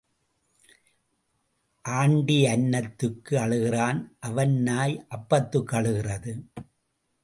Aunty 1.85 2.45
அன்னத்துக்கு 2.45 3.33
அழுகிறான் 3.35 4.01
அவன் 4.19 4.53
நாய் 4.61 5.07
அப்பத்துக்கு 5.09 5.75
அழுகிறது. 5.75 6.33